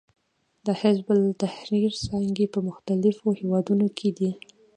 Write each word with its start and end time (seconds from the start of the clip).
د 0.65 0.67
حزب 0.79 1.07
التحریر 1.15 1.91
څانګې 2.05 2.45
په 2.53 2.59
مختلفو 2.67 3.27
هېوادونو 3.39 3.87
کې 3.97 4.09
دي. 4.17 4.31